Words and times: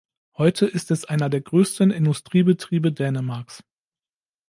Heute 0.35 0.65
ist 0.65 0.89
es 0.89 1.05
einer 1.05 1.29
der 1.29 1.41
größten 1.41 1.91
Industriebetriebe 1.91 2.91
Dänemarks. 2.91 3.63